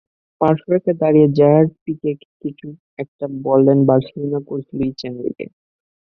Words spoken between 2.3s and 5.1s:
কিছু একটা বললেন বার্সা কোচ লুইস